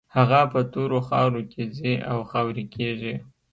[0.15, 3.13] هغه په تورو خاورو کې ځي او خاورې کېږي.